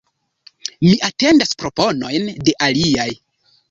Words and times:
Mi 0.85 0.95
atendas 1.11 1.55
proponojn 1.61 2.35
de 2.51 2.61
aliaj. 2.71 3.11